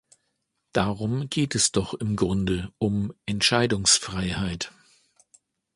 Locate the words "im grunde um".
1.93-3.13